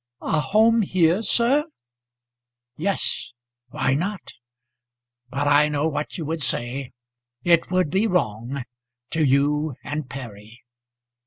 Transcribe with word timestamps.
"A 0.23 0.39
home 0.39 0.81
here, 0.81 1.21
sir?" 1.21 1.63
"Yes; 2.75 3.33
why 3.67 3.93
not? 3.93 4.33
But 5.29 5.47
I 5.47 5.67
know 5.69 5.87
what 5.87 6.17
you 6.17 6.25
would 6.25 6.41
say. 6.41 6.91
It 7.43 7.69
would 7.69 7.91
be 7.91 8.07
wrong, 8.07 8.63
to 9.11 9.23
you 9.23 9.75
and 9.83 10.09
Perry." 10.09 10.63